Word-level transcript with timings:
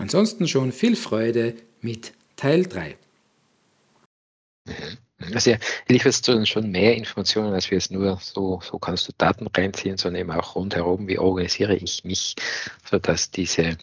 Ansonsten 0.00 0.48
schon 0.48 0.72
viel 0.72 0.96
Freude 0.96 1.54
mit 1.82 2.14
Teil 2.36 2.64
3. 2.64 2.96
Mhm. 4.66 4.74
Also 5.34 5.50
ja, 5.50 5.58
lieferst 5.88 6.26
du 6.26 6.32
dann 6.32 6.46
schon 6.46 6.70
mehr 6.70 6.96
Informationen, 6.96 7.52
als 7.52 7.70
wir 7.70 7.76
es 7.76 7.90
nur 7.90 8.16
so, 8.16 8.60
so 8.62 8.78
kannst 8.78 9.06
du 9.06 9.12
Daten 9.18 9.46
reinziehen, 9.54 9.98
sondern 9.98 10.22
eben 10.22 10.30
auch 10.30 10.56
rundherum, 10.56 11.06
wie 11.06 11.18
organisiere 11.18 11.76
ich 11.76 12.02
mich, 12.04 12.34
sodass 12.88 13.30
diese, 13.30 13.76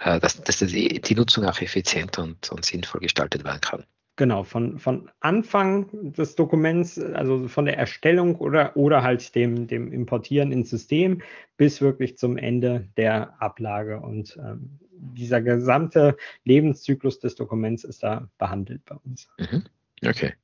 äh, 0.00 0.20
dass, 0.20 0.42
dass 0.42 0.58
die, 0.58 1.00
die 1.00 1.14
Nutzung 1.14 1.46
auch 1.46 1.62
effizient 1.62 2.18
und, 2.18 2.52
und 2.52 2.66
sinnvoll 2.66 3.00
gestaltet 3.00 3.42
werden 3.42 3.62
kann. 3.62 3.84
Genau, 4.16 4.44
von, 4.44 4.78
von 4.78 5.10
Anfang 5.20 6.12
des 6.12 6.34
Dokuments, 6.34 6.98
also 6.98 7.48
von 7.48 7.64
der 7.64 7.78
Erstellung 7.78 8.36
oder, 8.36 8.76
oder 8.76 9.02
halt 9.02 9.34
dem, 9.34 9.66
dem 9.66 9.90
Importieren 9.90 10.52
ins 10.52 10.68
System 10.68 11.22
bis 11.56 11.80
wirklich 11.80 12.18
zum 12.18 12.36
Ende 12.36 12.90
der 12.98 13.40
Ablage. 13.40 14.00
Und 14.00 14.36
ähm, 14.36 14.78
dieser 15.02 15.42
gesamte 15.42 16.16
Lebenszyklus 16.44 17.18
des 17.18 17.34
Dokuments 17.34 17.84
ist 17.84 18.02
da 18.02 18.28
behandelt 18.38 18.84
bei 18.84 18.96
uns. 19.04 19.28
Mhm. 19.38 19.64
Okay. 20.04 20.34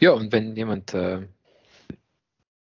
Ja, 0.00 0.12
und 0.12 0.32
wenn 0.32 0.56
jemand 0.56 0.92
äh, 0.94 1.26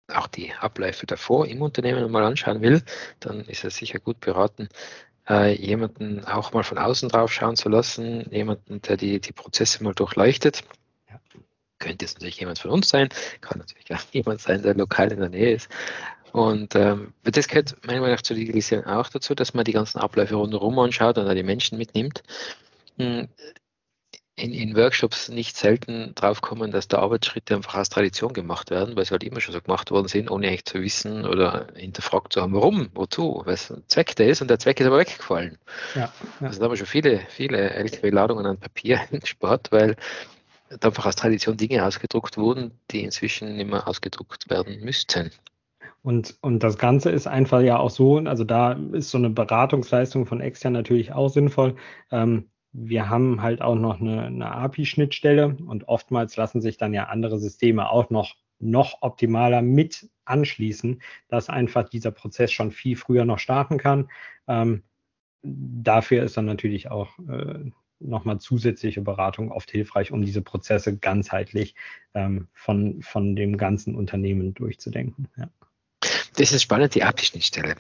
auch 0.08 0.28
die 0.28 0.54
Abläufe 0.54 1.06
davor 1.06 1.48
im 1.48 1.62
Unternehmen 1.62 2.12
mal 2.12 2.24
anschauen 2.24 2.62
will, 2.62 2.82
dann 3.20 3.42
ist 3.42 3.64
er 3.64 3.70
sicher 3.70 4.00
gut 4.00 4.20
beraten, 4.20 4.70
äh, 5.30 5.54
jemanden 5.54 6.26
auch 6.26 6.54
mal 6.54 6.64
von 6.64 6.78
außen 6.78 7.10
drauf 7.10 7.32
schauen 7.32 7.56
zu 7.56 7.70
lassen, 7.70 8.28
jemanden, 8.32 8.82
der 8.82 8.98
die, 8.98 9.20
die 9.20 9.32
Prozesse 9.34 9.84
mal 9.84 9.94
durchleuchtet. 9.94 10.64
Ja. 11.10 11.20
Könnte 11.78 12.06
jetzt 12.06 12.16
natürlich 12.16 12.40
jemand 12.40 12.60
von 12.60 12.72
uns 12.72 12.90
sein, 12.90 13.10
kann 13.42 13.60
natürlich 13.60 13.92
auch 13.94 14.02
jemand 14.12 14.42
sein, 14.42 14.64
der 14.64 14.74
lokal 14.74 15.12
in 15.12 15.20
der 15.20 15.30
Nähe 15.30 15.54
ist. 15.54 15.70
Und 16.32 16.76
ähm, 16.76 17.14
das 17.24 17.48
gehört 17.48 17.76
meiner 17.86 18.02
Meinung 18.02 18.16
nach 18.16 18.22
zur 18.22 18.36
Digitalisierung 18.36 18.86
auch 18.86 19.10
dazu, 19.10 19.36
dass 19.36 19.54
man 19.54 19.66
die 19.66 19.74
ganzen 19.74 20.00
Abläufe 20.00 20.36
rundherum 20.36 20.78
anschaut 20.80 21.18
und 21.18 21.26
da 21.26 21.34
die 21.34 21.44
Menschen 21.44 21.78
mitnimmt. 21.78 22.24
Hm, 22.98 23.28
in, 24.40 24.54
in 24.54 24.76
Workshops 24.76 25.30
nicht 25.30 25.58
selten 25.58 26.14
drauf 26.16 26.42
kommen, 26.42 26.72
dass 26.72 26.88
da 26.88 27.00
Arbeitsschritte 27.00 27.56
einfach 27.56 27.76
aus 27.76 27.90
Tradition 27.90 28.34
gemacht 28.34 28.72
werden, 28.72 28.96
weil 28.96 29.06
sie 29.06 29.12
halt 29.12 29.24
immer 29.24 29.42
schon 29.42 29.54
so 29.54 29.62
gemacht 29.62 29.92
worden 29.92 30.08
sind, 30.08 30.32
ohne 30.32 30.48
echt 30.48 30.70
zu 30.70 30.82
wissen 30.82 31.26
oder 31.26 31.68
hinterfragt 31.76 32.34
zu 32.34 32.42
haben, 32.42 32.54
warum, 32.54 32.90
wozu, 32.94 33.42
was 33.46 33.72
ein 33.72 33.84
Zweck 33.88 34.16
der 34.16 34.30
ist 34.30 34.42
und 34.42 34.50
der 34.50 34.60
Zweck 34.60 34.80
ist 34.80 34.88
aber 34.88 35.00
weggefallen. 35.00 35.58
Ja, 35.96 36.12
ja. 36.40 36.48
Also 36.48 36.60
da 36.60 36.66
haben 36.66 36.72
wir 36.72 36.78
schon 36.78 36.88
viele, 36.88 37.20
viele 37.30 37.70
LKW-Ladungen 37.72 38.46
an 38.46 38.58
Papier 38.58 39.02
gespart, 39.12 39.72
weil 39.72 39.96
da 40.70 40.88
einfach 40.88 41.06
aus 41.06 41.16
Tradition 41.16 41.58
Dinge 41.58 41.86
ausgedruckt 41.86 42.38
wurden, 42.38 42.72
die 42.92 43.04
inzwischen 43.04 43.58
nicht 43.58 43.70
mehr 43.70 43.88
ausgedruckt 43.88 44.50
werden 44.50 44.80
müssten. 44.82 45.32
Und, 46.02 46.38
und 46.42 46.64
das 46.64 46.78
Ganze 46.78 47.10
ist 47.10 47.28
einfach 47.28 47.62
ja 47.62 47.78
auch 47.78 47.90
so, 47.90 48.18
also 48.20 48.44
da 48.44 48.74
ist 48.94 49.12
so 49.12 49.18
eine 49.18 49.30
Beratungsleistung 49.30 50.26
von 50.26 50.42
extern 50.42 50.74
natürlich 50.74 51.12
auch 51.12 51.30
sinnvoll. 51.30 51.76
Ähm, 52.12 52.50
wir 52.72 53.10
haben 53.10 53.42
halt 53.42 53.62
auch 53.62 53.76
noch 53.76 54.00
eine, 54.00 54.24
eine 54.24 54.52
API-Schnittstelle 54.52 55.58
und 55.66 55.88
oftmals 55.88 56.38
lassen 56.38 56.62
sich 56.62 56.78
dann 56.78 56.94
ja 56.94 57.06
andere 57.06 57.40
Systeme 57.40 57.90
auch 57.90 58.10
noch, 58.10 58.36
noch 58.60 59.02
optimaler 59.02 59.62
mit 59.62 60.10
anschließen, 60.26 61.02
dass 61.28 61.50
einfach 61.50 61.90
dieser 61.90 62.12
Prozess 62.12 62.52
schon 62.52 62.72
viel 62.72 62.96
früher 62.96 63.26
noch 63.26 63.40
starten 63.40 63.78
kann. 63.78 64.10
Ähm, 64.48 64.84
dafür 65.42 66.24
ist 66.24 66.38
dann 66.38 66.46
natürlich 66.46 66.92
auch 66.92 67.18
äh, 67.28 67.72
nochmal 68.00 68.40
zusätzliche 68.40 69.02
Beratung 69.02 69.52
oft 69.52 69.72
hilfreich, 69.72 70.12
um 70.12 70.22
diese 70.22 70.42
Prozesse 70.42 70.98
ganzheitlich 70.98 71.76
ähm, 72.14 72.48
von, 72.54 73.02
von 73.02 73.36
dem 73.36 73.58
ganzen 73.58 73.96
Unternehmen 73.96 74.54
durchzudenken. 74.54 75.28
Ja. 75.38 75.50
Das 76.38 76.52
ist 76.52 76.64
spannend, 76.64 76.96
die 76.96 77.04
API-Schnittstelle. 77.04 77.76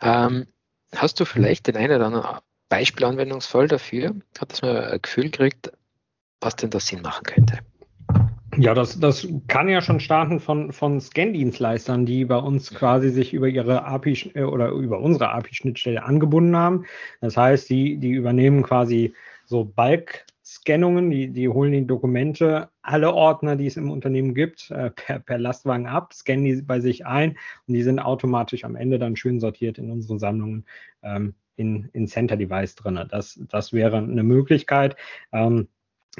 Ähm, 0.00 0.46
hast 0.94 1.20
du 1.20 1.24
vielleicht 1.24 1.66
den 1.66 1.76
einen 1.76 1.96
oder 1.96 2.06
anderen 2.06 2.38
Beispielanwendungsfall 2.68 3.68
dafür? 3.68 4.14
Hat 4.38 4.52
das 4.52 4.62
mal 4.62 4.92
ein 4.92 5.02
Gefühl 5.02 5.24
gekriegt, 5.24 5.72
was 6.40 6.56
denn 6.56 6.70
das 6.70 6.86
Sinn 6.86 7.02
machen 7.02 7.24
könnte? 7.24 7.58
Ja, 8.58 8.74
das, 8.74 9.00
das 9.00 9.26
kann 9.48 9.68
ja 9.68 9.80
schon 9.80 9.98
starten 9.98 10.38
von, 10.38 10.72
von 10.72 11.00
Scan-Dienstleistern, 11.00 12.04
die 12.04 12.26
bei 12.26 12.36
uns 12.36 12.72
quasi 12.74 13.08
sich 13.08 13.32
über 13.32 13.48
ihre 13.48 13.84
API 13.84 14.32
äh, 14.34 14.42
oder 14.42 14.68
über 14.70 15.00
unsere 15.00 15.30
API-Schnittstelle 15.30 16.02
angebunden 16.02 16.54
haben. 16.54 16.84
Das 17.22 17.36
heißt, 17.36 17.70
die, 17.70 17.96
die 17.96 18.10
übernehmen 18.10 18.62
quasi 18.62 19.14
so 19.46 19.64
Bulk-Scannungen, 20.42 21.10
die, 21.10 21.28
die 21.28 21.48
holen 21.48 21.72
die 21.72 21.86
Dokumente, 21.86 22.68
alle 22.82 23.14
Ordner, 23.14 23.56
die 23.56 23.66
es 23.66 23.76
im 23.76 23.90
Unternehmen 23.90 24.34
gibt, 24.34 24.70
äh, 24.70 24.90
per, 24.90 25.20
per 25.20 25.38
Lastwagen 25.38 25.86
ab, 25.86 26.12
scannen 26.12 26.44
die 26.44 26.62
bei 26.62 26.80
sich 26.80 27.06
ein 27.06 27.38
und 27.66 27.74
die 27.74 27.82
sind 27.82 27.98
automatisch 27.98 28.64
am 28.64 28.76
Ende 28.76 28.98
dann 28.98 29.16
schön 29.16 29.40
sortiert 29.40 29.78
in 29.78 29.90
unseren 29.90 30.18
Sammlungen. 30.18 30.66
Ähm, 31.02 31.34
in, 31.56 31.90
in 31.92 32.08
Center 32.08 32.38
Device 32.38 32.74
drin. 32.76 32.98
Das, 33.10 33.38
das 33.50 33.74
wäre 33.74 33.98
eine 33.98 34.22
Möglichkeit. 34.22 34.96
Ähm, 35.32 35.68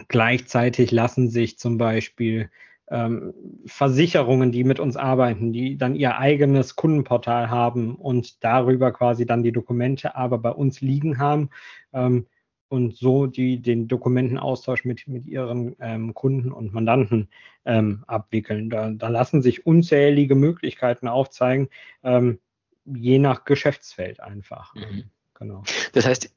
gleichzeitig 0.09 0.91
lassen 0.91 1.31
sich 1.31 1.59
zum 1.59 1.79
Beispiel 1.79 2.51
ähm, 2.91 3.33
Versicherungen, 3.65 4.53
die 4.53 4.63
mit 4.63 4.79
uns 4.79 4.99
arbeiten, 4.99 5.55
die 5.55 5.79
dann 5.79 5.95
ihr 5.95 6.19
eigenes 6.19 6.77
Kundenportal 6.77 7.49
haben 7.49 7.97
und 7.97 8.45
darüber 8.45 8.93
quasi 8.93 9.25
dann 9.25 9.43
die 9.43 9.53
Dokumente 9.53 10.15
aber 10.15 10.37
bei 10.37 10.51
uns 10.51 10.83
liegen 10.83 11.19
haben 11.19 11.49
ähm, 11.95 12.27
und 12.73 12.97
so 12.97 13.27
die 13.27 13.61
den 13.61 13.87
Dokumentenaustausch 13.87 14.87
mit, 14.87 15.07
mit 15.07 15.27
ihren 15.27 15.77
ähm, 15.79 16.15
Kunden 16.15 16.51
und 16.51 16.73
Mandanten 16.73 17.29
ähm, 17.67 18.03
abwickeln. 18.07 18.71
Da, 18.71 18.89
da, 18.91 19.09
lassen 19.09 19.43
sich 19.43 19.67
unzählige 19.67 20.35
Möglichkeiten 20.35 21.07
aufzeigen, 21.07 21.69
ähm, 22.03 22.39
je 22.87 23.19
nach 23.19 23.45
Geschäftsfeld 23.45 24.21
einfach. 24.21 24.75
Mhm. 24.75 25.05
Genau. 25.35 25.63
Das 25.93 26.07
heißt, 26.07 26.35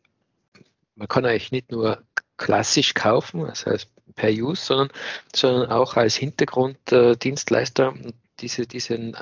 man 0.96 1.08
kann 1.08 1.26
eigentlich 1.26 1.54
nicht 1.54 1.72
nur 1.72 2.04
klassisch 2.36 2.94
kaufen, 2.94 3.40
das 3.48 3.66
heißt 3.66 3.90
per 4.16 4.30
Use, 4.30 4.62
sondern, 4.62 4.90
sondern 5.34 5.72
auch 5.72 5.96
als 5.96 6.18
Hintergrunddienstleister 6.18 7.94
diese, 8.42 8.68
diesen, 8.68 9.16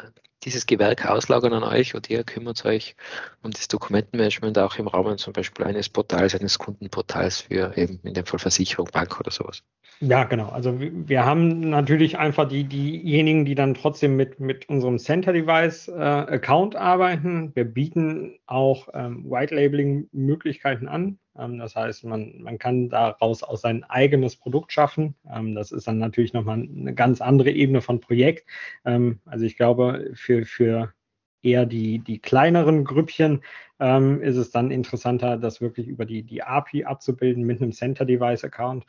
dieses 0.46 0.66
Gewerk 0.66 1.06
auslagern 1.06 1.54
an 1.54 1.64
euch 1.64 1.96
und 1.96 2.10
ihr 2.10 2.24
kümmert 2.24 2.66
euch 2.66 2.96
um 3.42 3.52
das 3.52 3.68
Dokumentenmanagement 3.68 4.58
auch 4.60 4.78
im 4.78 4.88
Rahmen 4.88 5.18
zum 5.18 5.34
Beispiel 5.34 5.66
eines 5.66 5.90
Portals, 5.90 6.36
eines 6.36 6.60
Kundenportals 6.60 7.42
für 7.42 7.78
eben 7.78 8.00
in 8.04 8.14
dem 8.14 8.26
Fall 8.26 8.40
Versicherung, 8.40 8.90
Bank 8.92 9.20
oder 9.20 9.32
sowas. 9.32 9.64
Ja, 10.00 10.26
genau. 10.26 10.50
Also 10.50 10.80
wir 10.80 11.26
haben 11.26 11.70
natürlich 11.70 12.18
einfach 12.18 12.48
die, 12.48 12.66
diejenigen, 12.66 13.46
die 13.46 13.56
dann 13.56 13.74
trotzdem 13.74 14.16
mit, 14.16 14.40
mit 14.40 14.68
unserem 14.68 15.00
Center-Device-Account 15.00 16.76
äh, 16.76 16.78
arbeiten. 16.78 17.52
Wir 17.56 17.64
bieten 17.64 18.38
auch 18.46 18.90
ähm, 18.94 19.24
White-Labeling-Möglichkeiten 19.30 20.88
an. 20.88 21.20
Ähm, 21.38 21.60
das 21.60 21.76
heißt, 21.76 22.04
man, 22.06 22.42
man 22.42 22.58
kann 22.58 22.90
daraus 22.90 23.44
auch 23.44 23.58
sein 23.58 23.84
eigenes 23.84 24.36
Produkt 24.36 24.72
schaffen. 24.72 25.16
Ähm, 25.32 25.56
das 25.56 25.72
ist 25.72 25.88
dann 25.88 26.00
natürlich 26.00 26.34
nochmal 26.34 26.60
eine 26.62 26.94
ganz 26.94 27.22
andere 27.22 27.52
Ebene 27.52 27.82
von 27.82 28.00
Projekt. 28.00 28.48
Ähm, 28.86 29.20
also 29.26 29.46
ich 29.46 29.58
glaube, 29.58 30.12
für, 30.14 30.46
für 30.46 30.94
eher 31.42 31.66
die, 31.66 32.00
die 32.00 32.20
kleineren 32.20 32.86
Grüppchen 32.86 33.42
ist 33.80 34.38
es 34.38 34.50
dann 34.52 34.72
interessanter, 34.72 35.36
das 35.36 35.60
wirklich 35.60 35.88
über 35.88 36.06
die, 36.06 36.24
die 36.24 36.42
API 36.42 36.86
abzubilden 36.86 37.44
mit 37.44 37.62
einem 37.62 37.74
Center-Device-Account. 37.74 38.86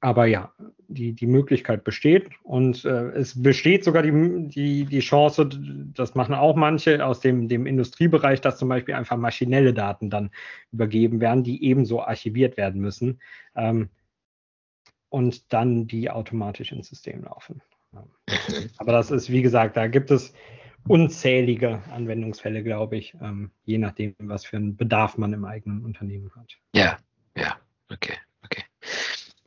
Aber 0.00 0.26
ja, 0.26 0.52
die, 0.86 1.12
die 1.12 1.26
Möglichkeit 1.26 1.84
besteht 1.84 2.30
und 2.44 2.84
äh, 2.84 3.10
es 3.10 3.42
besteht 3.42 3.84
sogar 3.84 4.02
die, 4.02 4.48
die, 4.48 4.84
die 4.84 5.00
Chance, 5.00 5.48
das 5.94 6.14
machen 6.14 6.34
auch 6.34 6.56
manche 6.56 7.04
aus 7.04 7.20
dem, 7.20 7.48
dem 7.48 7.66
Industriebereich, 7.66 8.40
dass 8.40 8.58
zum 8.58 8.68
Beispiel 8.68 8.94
einfach 8.94 9.16
maschinelle 9.16 9.74
Daten 9.74 10.08
dann 10.08 10.30
übergeben 10.72 11.20
werden, 11.20 11.42
die 11.42 11.64
ebenso 11.64 12.02
archiviert 12.02 12.56
werden 12.56 12.80
müssen 12.80 13.20
ähm, 13.56 13.90
und 15.08 15.52
dann 15.52 15.86
die 15.86 16.10
automatisch 16.10 16.72
ins 16.72 16.88
System 16.88 17.24
laufen. 17.24 17.60
Aber 18.76 18.92
das 18.92 19.10
ist, 19.10 19.30
wie 19.30 19.42
gesagt, 19.42 19.76
da 19.76 19.88
gibt 19.88 20.10
es 20.10 20.32
unzählige 20.86 21.82
Anwendungsfälle, 21.90 22.62
glaube 22.62 22.96
ich, 22.96 23.14
ähm, 23.20 23.50
je 23.64 23.78
nachdem, 23.78 24.14
was 24.18 24.44
für 24.44 24.56
einen 24.56 24.76
Bedarf 24.76 25.18
man 25.18 25.32
im 25.32 25.44
eigenen 25.44 25.84
Unternehmen 25.84 26.30
hat. 26.36 26.58
Ja, 26.74 26.98
ja, 27.36 27.56
okay. 27.90 28.14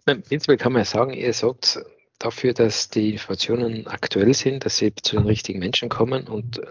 Prinzipiell 0.06 0.58
kann 0.58 0.74
man 0.74 0.84
sagen, 0.84 1.14
ihr 1.14 1.34
sorgt 1.34 1.80
dafür, 2.20 2.54
dass 2.54 2.90
die 2.90 3.12
Informationen 3.12 3.88
aktuell 3.88 4.34
sind, 4.34 4.66
dass 4.66 4.78
sie 4.78 4.94
zu 4.96 5.16
den 5.18 5.26
richtigen 5.26 5.60
Menschen 5.60 5.90
kommen 5.90 6.28
und 6.28 6.62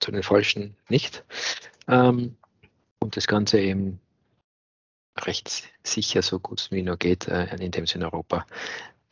zu 0.00 0.10
den 0.10 0.22
falschen 0.22 0.76
nicht. 0.88 1.24
Ähm, 1.86 2.36
und 3.00 3.16
das 3.16 3.26
Ganze 3.26 3.60
eben 3.60 4.00
rechtssicher, 5.18 6.22
so 6.22 6.38
gut 6.38 6.60
es 6.60 6.70
wie 6.70 6.82
nur 6.82 6.96
geht, 6.96 7.28
äh, 7.28 7.54
indem 7.56 7.84
es 7.84 7.94
in 7.94 8.04
Europa 8.04 8.46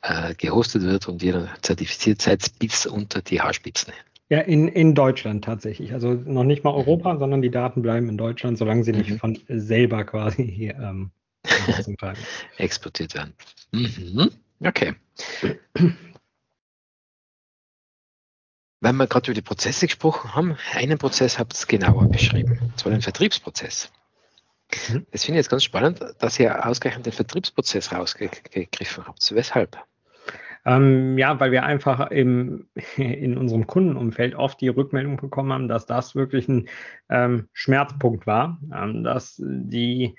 äh, 0.03 0.35
gehostet 0.35 0.83
wird 0.83 1.09
und 1.09 1.23
ihr 1.23 1.49
zertifiziert 1.63 2.23
seid 2.23 2.59
bis 2.59 2.87
unter 2.87 3.23
die 3.23 3.41
Haarspitzen. 3.41 3.93
Ja, 4.29 4.41
in, 4.41 4.69
in 4.69 4.95
Deutschland 4.95 5.45
tatsächlich. 5.45 5.93
Also 5.93 6.13
noch 6.13 6.45
nicht 6.45 6.65
mal 6.65 6.75
Europa, 6.75 7.17
sondern 7.17 7.43
die 7.43 7.51
Daten 7.51 7.83
bleiben 7.83 8.09
in 8.09 8.19
Deutschland, 8.19 8.59
solange 8.59 8.83
sie 8.83 8.93
nicht 8.93 9.11
mhm. 9.11 9.19
von 9.19 9.39
selber 9.49 10.05
quasi 10.05 10.45
hier 10.45 10.75
ähm, 10.75 11.11
exportiert 12.59 13.15
werden. 13.15 13.35
Mhm. 13.73 14.31
Okay. 14.61 14.95
Wenn 18.81 18.97
wir 18.97 19.07
gerade 19.07 19.27
über 19.31 19.35
die 19.35 19.43
Prozesse 19.43 19.87
gesprochen 19.87 20.35
haben, 20.35 20.57
einen 20.73 20.99
Prozess 20.99 21.39
habt 21.39 21.59
ihr 21.59 21.67
genauer 21.67 22.09
beschrieben, 22.09 22.59
und 22.63 22.79
zwar 22.79 22.93
den 22.93 23.03
Vertriebsprozess. 23.03 23.91
Mhm. 24.89 25.07
Das 25.11 25.25
finde 25.25 25.39
ich 25.39 25.45
jetzt 25.45 25.51
ganz 25.51 25.65
spannend, 25.65 26.01
dass 26.19 26.39
ihr 26.39 26.67
ausgerechnet 26.67 27.07
den 27.07 27.13
Vertriebsprozess 27.13 27.93
rausgegriffen 27.93 29.07
habt. 29.07 29.35
Weshalb? 29.35 29.79
Ähm, 30.67 31.17
ja, 31.17 31.39
weil 31.39 31.53
wir 31.53 31.63
einfach 31.63 32.11
im, 32.11 32.69
in 32.97 33.39
unserem 33.39 33.67
Kundenumfeld 33.67 34.35
oft 34.35 34.61
die 34.61 34.69
Rückmeldung 34.69 35.17
bekommen 35.17 35.53
haben, 35.53 35.69
dass 35.69 35.87
das 35.87 36.15
wirklich 36.15 36.49
ein 36.49 36.69
ähm, 37.09 37.49
Schmerzpunkt 37.53 38.27
war, 38.27 38.61
ähm, 38.75 39.05
dass 39.05 39.37
die 39.39 40.17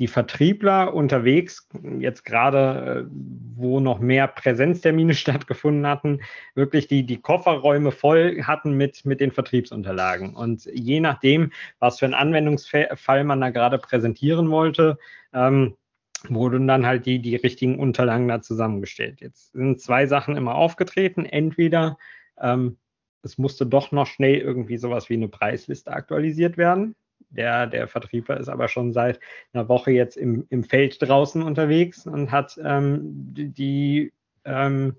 die 0.00 0.08
Vertriebler 0.08 0.94
unterwegs, 0.94 1.68
jetzt 1.98 2.24
gerade, 2.24 3.06
äh, 3.06 3.10
wo 3.54 3.80
noch 3.80 4.00
mehr 4.00 4.26
Präsenztermine 4.26 5.14
stattgefunden 5.14 5.86
hatten, 5.86 6.20
wirklich 6.54 6.88
die, 6.88 7.04
die 7.04 7.20
Kofferräume 7.20 7.92
voll 7.92 8.42
hatten 8.42 8.72
mit, 8.72 9.04
mit 9.04 9.20
den 9.20 9.30
Vertriebsunterlagen. 9.30 10.34
Und 10.34 10.64
je 10.72 11.00
nachdem, 11.00 11.52
was 11.78 11.98
für 11.98 12.06
einen 12.06 12.14
Anwendungsfall 12.14 13.24
man 13.24 13.40
da 13.42 13.50
gerade 13.50 13.78
präsentieren 13.78 14.50
wollte, 14.50 14.98
ähm, 15.34 15.76
wurden 16.28 16.66
dann 16.66 16.86
halt 16.86 17.04
die, 17.04 17.20
die 17.20 17.36
richtigen 17.36 17.78
Unterlagen 17.78 18.28
da 18.28 18.40
zusammengestellt. 18.40 19.20
Jetzt 19.20 19.52
sind 19.52 19.80
zwei 19.80 20.06
Sachen 20.06 20.36
immer 20.36 20.54
aufgetreten. 20.54 21.26
Entweder 21.26 21.98
ähm, 22.40 22.78
es 23.22 23.36
musste 23.36 23.66
doch 23.66 23.92
noch 23.92 24.06
schnell 24.06 24.36
irgendwie 24.36 24.78
sowas 24.78 25.10
wie 25.10 25.14
eine 25.14 25.28
Preisliste 25.28 25.92
aktualisiert 25.92 26.56
werden. 26.56 26.94
Der, 27.30 27.66
der 27.66 27.88
Vertriebler 27.88 28.38
ist 28.38 28.48
aber 28.48 28.68
schon 28.68 28.92
seit 28.92 29.20
einer 29.52 29.68
Woche 29.68 29.92
jetzt 29.92 30.16
im, 30.16 30.46
im 30.50 30.64
Feld 30.64 31.00
draußen 31.00 31.42
unterwegs 31.42 32.06
und 32.06 32.30
hat 32.30 32.58
ähm, 32.62 33.00
die 33.04 34.12
ähm, 34.44 34.96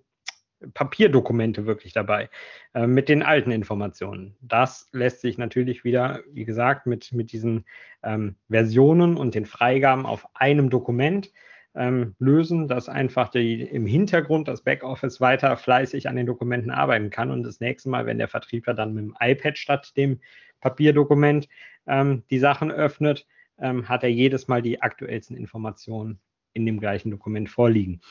Papierdokumente 0.73 1.65
wirklich 1.65 1.93
dabei 1.93 2.29
äh, 2.73 2.87
mit 2.87 3.09
den 3.09 3.23
alten 3.23 3.51
Informationen. 3.51 4.35
Das 4.41 4.89
lässt 4.91 5.21
sich 5.21 5.37
natürlich 5.37 5.83
wieder, 5.83 6.21
wie 6.31 6.45
gesagt, 6.45 6.85
mit, 6.85 7.11
mit 7.11 7.31
diesen 7.31 7.65
ähm, 8.03 8.35
Versionen 8.49 9.17
und 9.17 9.35
den 9.35 9.45
Freigaben 9.45 10.05
auf 10.05 10.27
einem 10.33 10.69
Dokument 10.69 11.31
ähm, 11.75 12.15
lösen, 12.19 12.67
dass 12.67 12.89
einfach 12.89 13.29
die, 13.29 13.61
im 13.61 13.85
Hintergrund 13.85 14.47
das 14.47 14.61
Backoffice 14.61 15.21
weiter 15.21 15.55
fleißig 15.55 16.09
an 16.09 16.15
den 16.15 16.25
Dokumenten 16.25 16.71
arbeiten 16.71 17.09
kann 17.09 17.31
und 17.31 17.43
das 17.43 17.59
nächste 17.59 17.89
Mal, 17.89 18.05
wenn 18.05 18.17
der 18.17 18.27
Vertriebler 18.27 18.73
dann 18.73 18.93
mit 18.93 19.05
dem 19.05 19.15
iPad 19.19 19.57
statt 19.57 19.93
dem 19.95 20.19
Papierdokument 20.59 21.47
ähm, 21.87 22.23
die 22.29 22.39
Sachen 22.39 22.71
öffnet, 22.71 23.25
ähm, 23.59 23.87
hat 23.87 24.03
er 24.03 24.11
jedes 24.11 24.47
Mal 24.47 24.61
die 24.61 24.81
aktuellsten 24.81 25.37
Informationen 25.37 26.19
in 26.53 26.65
dem 26.65 26.79
gleichen 26.79 27.11
Dokument 27.11 27.49
vorliegen. 27.49 28.01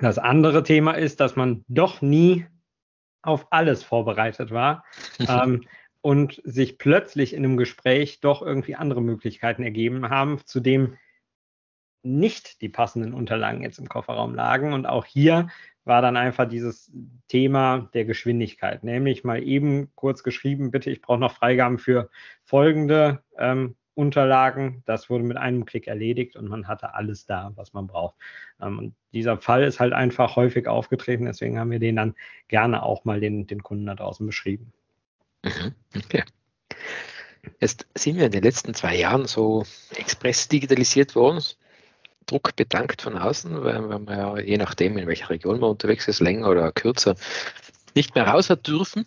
Das 0.00 0.18
andere 0.18 0.62
Thema 0.62 0.92
ist, 0.92 1.20
dass 1.20 1.36
man 1.36 1.64
doch 1.68 2.00
nie 2.00 2.46
auf 3.22 3.48
alles 3.50 3.82
vorbereitet 3.82 4.50
war 4.50 4.84
ähm, 5.28 5.64
und 6.00 6.40
sich 6.44 6.78
plötzlich 6.78 7.34
in 7.34 7.44
einem 7.44 7.56
Gespräch 7.56 8.20
doch 8.20 8.40
irgendwie 8.40 8.76
andere 8.76 9.02
Möglichkeiten 9.02 9.62
ergeben 9.62 10.08
haben, 10.08 10.40
zu 10.46 10.60
dem 10.60 10.96
nicht 12.08 12.60
die 12.62 12.68
passenden 12.68 13.12
Unterlagen 13.12 13.62
jetzt 13.62 13.78
im 13.78 13.88
Kofferraum 13.88 14.34
lagen. 14.34 14.72
Und 14.72 14.86
auch 14.86 15.04
hier 15.04 15.48
war 15.84 16.02
dann 16.02 16.16
einfach 16.16 16.48
dieses 16.48 16.92
Thema 17.28 17.88
der 17.94 18.04
Geschwindigkeit, 18.04 18.84
nämlich 18.84 19.24
mal 19.24 19.42
eben 19.42 19.90
kurz 19.94 20.22
geschrieben, 20.22 20.70
bitte, 20.70 20.90
ich 20.90 21.00
brauche 21.00 21.18
noch 21.18 21.32
Freigaben 21.32 21.78
für 21.78 22.10
folgende 22.44 23.22
ähm, 23.38 23.74
Unterlagen. 23.94 24.82
Das 24.86 25.10
wurde 25.10 25.24
mit 25.24 25.38
einem 25.38 25.64
Klick 25.64 25.86
erledigt 25.86 26.36
und 26.36 26.48
man 26.48 26.68
hatte 26.68 26.94
alles 26.94 27.26
da, 27.26 27.52
was 27.56 27.72
man 27.72 27.86
braucht. 27.86 28.16
Ähm, 28.60 28.78
und 28.78 28.94
dieser 29.12 29.38
Fall 29.38 29.64
ist 29.64 29.80
halt 29.80 29.92
einfach 29.92 30.36
häufig 30.36 30.68
aufgetreten, 30.68 31.24
deswegen 31.24 31.58
haben 31.58 31.70
wir 31.70 31.80
den 31.80 31.96
dann 31.96 32.14
gerne 32.48 32.82
auch 32.82 33.04
mal 33.04 33.18
den, 33.18 33.46
den 33.46 33.62
Kunden 33.62 33.86
da 33.86 33.94
draußen 33.94 34.26
beschrieben. 34.26 34.72
Mhm, 35.42 35.74
okay. 35.96 36.22
Jetzt 37.60 37.86
sind 37.96 38.16
wir 38.16 38.26
in 38.26 38.32
den 38.32 38.42
letzten 38.42 38.74
zwei 38.74 38.94
Jahren 38.94 39.26
so 39.26 39.64
express 39.96 40.48
digitalisiert 40.48 41.14
worden. 41.14 41.42
Druck 42.28 42.54
bedankt 42.54 43.02
von 43.02 43.18
außen, 43.18 43.64
weil, 43.64 43.88
weil 43.88 43.98
man 43.98 44.18
ja 44.18 44.38
je 44.38 44.58
nachdem, 44.58 44.98
in 44.98 45.08
welcher 45.08 45.30
Region 45.30 45.58
man 45.58 45.70
unterwegs 45.70 46.06
ist, 46.06 46.20
länger 46.20 46.48
oder 46.48 46.70
kürzer, 46.72 47.16
nicht 47.94 48.14
mehr 48.14 48.28
raus 48.28 48.50
hat 48.50 48.66
dürfen. 48.66 49.06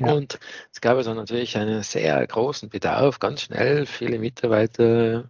Ja. 0.00 0.12
Und 0.12 0.40
es 0.72 0.80
gab 0.80 0.96
also 0.96 1.14
natürlich 1.14 1.56
einen 1.56 1.82
sehr 1.84 2.26
großen 2.26 2.68
Bedarf, 2.68 3.20
ganz 3.20 3.42
schnell 3.42 3.86
viele 3.86 4.18
Mitarbeiter, 4.18 5.28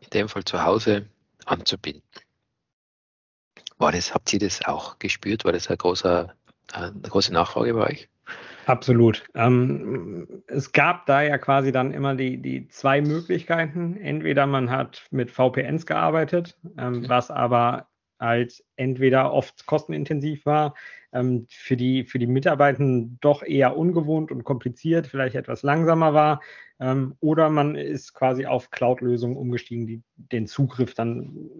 in 0.00 0.10
dem 0.12 0.28
Fall 0.28 0.44
zu 0.44 0.62
Hause, 0.62 1.06
anzubinden. 1.44 2.02
War 3.78 3.92
das, 3.92 4.14
habt 4.14 4.32
ihr 4.32 4.38
das 4.38 4.64
auch 4.64 4.98
gespürt? 4.98 5.44
War 5.44 5.52
das 5.52 5.68
ein 5.68 5.76
großer, 5.76 6.34
eine 6.72 7.00
große 7.02 7.32
Nachfrage 7.32 7.74
bei 7.74 7.90
euch? 7.90 8.08
Absolut. 8.66 9.24
Ähm, 9.34 10.42
es 10.48 10.72
gab 10.72 11.06
da 11.06 11.22
ja 11.22 11.38
quasi 11.38 11.70
dann 11.70 11.92
immer 11.92 12.16
die, 12.16 12.42
die 12.42 12.66
zwei 12.66 13.00
Möglichkeiten. 13.00 13.96
Entweder 13.96 14.46
man 14.46 14.70
hat 14.70 15.06
mit 15.12 15.30
VPNs 15.30 15.86
gearbeitet, 15.86 16.58
ähm, 16.76 17.00
mhm. 17.00 17.08
was 17.08 17.30
aber 17.30 17.86
halt 18.18 18.64
entweder 18.74 19.32
oft 19.32 19.66
kostenintensiv 19.66 20.44
war, 20.46 20.74
ähm, 21.12 21.46
für, 21.48 21.76
die, 21.76 22.02
für 22.04 22.18
die 22.18 22.26
Mitarbeitenden 22.26 23.18
doch 23.20 23.44
eher 23.44 23.76
ungewohnt 23.76 24.32
und 24.32 24.42
kompliziert, 24.42 25.06
vielleicht 25.06 25.36
etwas 25.36 25.62
langsamer 25.62 26.12
war, 26.12 26.40
ähm, 26.80 27.14
oder 27.20 27.50
man 27.50 27.76
ist 27.76 28.14
quasi 28.14 28.46
auf 28.46 28.72
Cloud-Lösungen 28.72 29.36
umgestiegen, 29.36 29.86
die 29.86 30.02
den 30.16 30.48
Zugriff 30.48 30.94
dann 30.94 31.50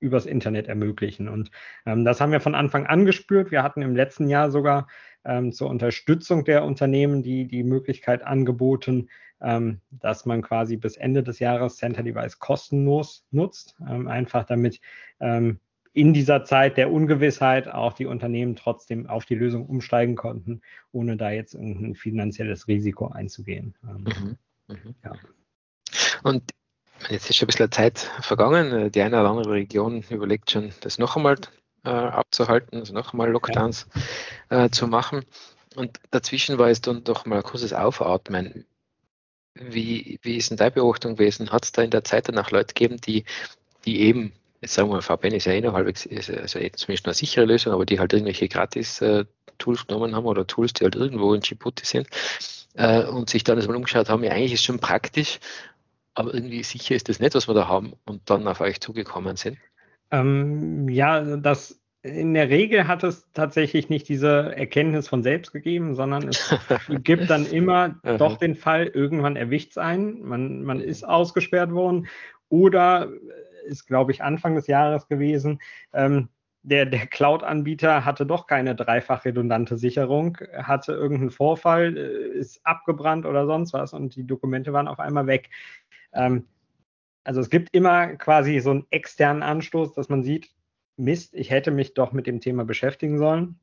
übers 0.00 0.26
Internet 0.26 0.66
ermöglichen. 0.66 1.28
Und 1.28 1.50
ähm, 1.86 2.04
das 2.04 2.20
haben 2.20 2.32
wir 2.32 2.40
von 2.40 2.56
Anfang 2.56 2.86
an 2.86 3.06
gespürt. 3.06 3.52
Wir 3.52 3.62
hatten 3.62 3.82
im 3.82 3.94
letzten 3.94 4.28
Jahr 4.28 4.50
sogar 4.50 4.88
ähm, 5.24 5.52
zur 5.52 5.68
Unterstützung 5.70 6.44
der 6.44 6.64
Unternehmen 6.64 7.22
die, 7.22 7.46
die 7.46 7.62
Möglichkeit 7.62 8.22
angeboten, 8.22 9.08
ähm, 9.40 9.80
dass 9.90 10.24
man 10.24 10.42
quasi 10.42 10.76
bis 10.76 10.96
Ende 10.96 11.22
des 11.22 11.38
Jahres 11.38 11.76
Center 11.76 12.02
Device 12.02 12.38
kostenlos 12.38 13.24
nutzt, 13.30 13.76
ähm, 13.88 14.08
einfach 14.08 14.44
damit 14.44 14.80
ähm, 15.20 15.58
in 15.92 16.14
dieser 16.14 16.44
Zeit 16.44 16.76
der 16.76 16.90
Ungewissheit 16.90 17.68
auch 17.68 17.92
die 17.92 18.06
Unternehmen 18.06 18.56
trotzdem 18.56 19.06
auf 19.08 19.26
die 19.26 19.34
Lösung 19.34 19.66
umsteigen 19.66 20.16
konnten, 20.16 20.62
ohne 20.90 21.16
da 21.16 21.30
jetzt 21.30 21.54
irgendein 21.54 21.94
finanzielles 21.94 22.66
Risiko 22.66 23.08
einzugehen. 23.08 23.74
Ähm, 23.84 24.04
mhm. 24.04 24.74
Mhm. 24.74 24.94
Ja. 25.04 25.12
Und 26.22 26.50
jetzt 27.10 27.28
ist 27.28 27.36
schon 27.36 27.46
ein 27.46 27.48
bisschen 27.48 27.72
Zeit 27.72 27.98
vergangen. 28.22 28.90
Die 28.90 29.02
eine 29.02 29.20
oder 29.20 29.30
andere 29.30 29.52
Region 29.52 30.02
überlegt 30.08 30.50
schon, 30.50 30.72
das 30.80 30.98
noch 30.98 31.16
einmal 31.16 31.36
äh, 31.84 31.90
abzuhalten, 31.90 32.80
also 32.80 32.92
noch 32.94 33.12
einmal 33.12 33.30
Lockdowns 33.30 33.86
ja. 34.50 34.64
äh, 34.64 34.70
zu 34.70 34.86
machen. 34.86 35.24
Und 35.74 36.00
dazwischen 36.10 36.58
war 36.58 36.68
es 36.68 36.80
dann 36.80 37.04
doch 37.04 37.24
mal 37.26 37.36
ein 37.36 37.42
kurzes 37.42 37.72
Aufatmen. 37.72 38.66
Wie, 39.54 40.18
wie 40.22 40.36
ist 40.36 40.50
denn 40.50 40.56
deine 40.56 40.70
Beobachtung 40.70 41.16
gewesen? 41.16 41.50
Hat 41.50 41.64
es 41.64 41.72
da 41.72 41.82
in 41.82 41.90
der 41.90 42.04
Zeit 42.04 42.28
danach 42.28 42.50
Leute 42.50 42.74
gegeben, 42.74 43.00
die, 43.00 43.24
die 43.84 44.00
eben, 44.00 44.32
jetzt 44.60 44.74
sagen 44.74 44.88
wir 44.88 44.94
mal, 44.94 45.02
VPN 45.02 45.34
ist 45.34 45.44
ja 45.46 45.52
eh 45.52 45.60
noch 45.60 45.74
halbwegs, 45.74 46.06
also 46.06 46.58
eh 46.58 46.72
zumindest 46.72 47.06
eine 47.06 47.14
sichere 47.14 47.44
Lösung, 47.44 47.72
aber 47.72 47.84
die 47.84 47.98
halt 48.00 48.12
irgendwelche 48.12 48.48
Gratis-Tools 48.48 49.86
genommen 49.86 50.14
haben 50.14 50.26
oder 50.26 50.46
Tools, 50.46 50.72
die 50.72 50.84
halt 50.84 50.94
irgendwo 50.94 51.34
in 51.34 51.40
Djibouti 51.40 51.84
sind 51.84 52.08
äh, 52.74 53.04
und 53.04 53.28
sich 53.28 53.44
dann 53.44 53.58
mal 53.58 53.76
umgeschaut 53.76 54.08
haben, 54.08 54.24
ja, 54.24 54.30
eigentlich 54.32 54.54
ist 54.54 54.64
schon 54.64 54.78
praktisch, 54.78 55.38
aber 56.14 56.32
irgendwie 56.34 56.62
sicher 56.62 56.94
ist 56.94 57.08
das 57.08 57.20
nicht, 57.20 57.34
was 57.34 57.48
wir 57.48 57.54
da 57.54 57.68
haben 57.68 57.94
und 58.04 58.28
dann 58.30 58.46
auf 58.48 58.60
euch 58.60 58.80
zugekommen 58.80 59.36
sind? 59.36 59.58
Ähm, 60.12 60.88
ja, 60.88 61.36
das 61.36 61.82
in 62.02 62.34
der 62.34 62.48
Regel 62.48 62.88
hat 62.88 63.04
es 63.04 63.30
tatsächlich 63.32 63.88
nicht 63.88 64.08
diese 64.08 64.56
Erkenntnis 64.56 65.08
von 65.08 65.22
selbst 65.22 65.52
gegeben, 65.52 65.94
sondern 65.94 66.28
es 66.28 66.50
gibt 67.04 67.30
dann 67.30 67.46
immer 67.46 67.90
doch 68.18 68.38
den 68.38 68.56
Fall, 68.56 68.86
irgendwann 68.88 69.36
erwischt 69.36 69.72
es 69.72 69.78
einen, 69.78 70.20
man, 70.22 70.62
man 70.62 70.80
ist 70.80 71.04
ausgesperrt 71.04 71.72
worden. 71.72 72.08
Oder 72.48 73.08
ist, 73.66 73.86
glaube 73.86 74.12
ich, 74.12 74.22
Anfang 74.22 74.56
des 74.56 74.66
Jahres 74.66 75.08
gewesen, 75.08 75.60
ähm, 75.92 76.28
der, 76.64 76.86
der 76.86 77.06
Cloud-Anbieter 77.06 78.04
hatte 78.04 78.24
doch 78.24 78.46
keine 78.46 78.74
dreifach 78.74 79.24
redundante 79.24 79.76
Sicherung, 79.76 80.38
hatte 80.56 80.92
irgendeinen 80.92 81.30
Vorfall, 81.30 81.96
äh, 81.96 82.38
ist 82.38 82.60
abgebrannt 82.64 83.26
oder 83.26 83.46
sonst 83.46 83.72
was 83.72 83.92
und 83.92 84.14
die 84.14 84.26
Dokumente 84.26 84.72
waren 84.72 84.88
auf 84.88 85.00
einmal 85.00 85.26
weg. 85.26 85.50
Ähm, 86.12 86.46
also 87.24 87.40
es 87.40 87.50
gibt 87.50 87.74
immer 87.74 88.16
quasi 88.16 88.58
so 88.60 88.70
einen 88.70 88.86
externen 88.90 89.42
Anstoß, 89.42 89.94
dass 89.94 90.08
man 90.08 90.22
sieht, 90.22 90.50
Mist, 90.96 91.34
ich 91.34 91.50
hätte 91.50 91.70
mich 91.70 91.94
doch 91.94 92.12
mit 92.12 92.26
dem 92.26 92.40
Thema 92.40 92.64
beschäftigen 92.64 93.18
sollen. 93.18 93.58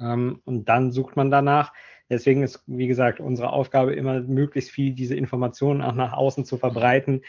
Ähm, 0.00 0.40
und 0.44 0.68
dann 0.68 0.92
sucht 0.92 1.16
man 1.16 1.30
danach. 1.30 1.72
Deswegen 2.10 2.42
ist, 2.42 2.62
wie 2.66 2.86
gesagt, 2.86 3.20
unsere 3.20 3.52
Aufgabe 3.52 3.94
immer, 3.94 4.20
möglichst 4.20 4.70
viel 4.70 4.92
diese 4.94 5.14
Informationen 5.14 5.82
auch 5.82 5.94
nach 5.94 6.12
außen 6.12 6.44
zu 6.44 6.58
verbreiten, 6.58 7.22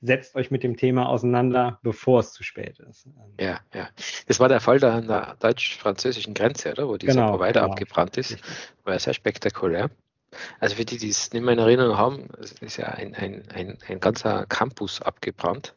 setzt 0.00 0.34
euch 0.34 0.50
mit 0.50 0.62
dem 0.62 0.76
Thema 0.76 1.08
auseinander, 1.08 1.78
bevor 1.82 2.20
es 2.20 2.32
zu 2.32 2.42
spät 2.42 2.78
ist. 2.78 3.08
Ja, 3.38 3.60
ja. 3.74 3.88
Das 4.26 4.40
war 4.40 4.48
der 4.48 4.60
Fall 4.60 4.78
da 4.78 4.96
an 4.96 5.08
der 5.08 5.36
deutsch-französischen 5.40 6.34
Grenze, 6.34 6.72
oder? 6.72 6.88
Wo 6.88 6.96
dieser 6.96 7.14
genau, 7.14 7.32
Provider 7.32 7.60
genau. 7.60 7.72
abgebrannt 7.72 8.16
ist. 8.16 8.38
War 8.84 8.98
sehr 8.98 9.14
spektakulär. 9.14 9.90
Also 10.60 10.76
für 10.76 10.84
die, 10.84 10.98
die 10.98 11.08
es 11.08 11.32
nicht 11.32 11.42
mehr 11.42 11.54
in 11.54 11.58
Erinnerung 11.58 11.96
haben, 11.96 12.28
ist 12.60 12.76
ja 12.76 12.86
ein, 12.86 13.14
ein, 13.14 13.42
ein, 13.52 13.78
ein 13.88 14.00
ganzer 14.00 14.46
Campus 14.46 15.02
abgebrannt, 15.02 15.74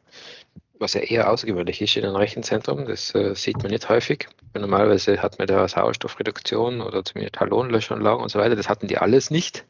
was 0.78 0.94
ja 0.94 1.00
eher 1.00 1.30
außergewöhnlich 1.30 1.80
ist 1.82 1.96
in 1.96 2.04
einem 2.04 2.16
Rechenzentrum. 2.16 2.86
Das 2.86 3.14
äh, 3.14 3.34
sieht 3.34 3.62
man 3.62 3.72
nicht 3.72 3.88
häufig. 3.88 4.28
Normalerweise 4.54 5.20
hat 5.22 5.38
man 5.38 5.48
da 5.48 5.66
Sauerstoffreduktion 5.66 6.80
oder 6.80 7.04
zumindest 7.04 7.40
Halonlöschanlagen 7.40 8.22
und 8.22 8.28
so 8.28 8.38
weiter. 8.38 8.56
Das 8.56 8.68
hatten 8.68 8.86
die 8.86 8.98
alles 8.98 9.30
nicht 9.30 9.64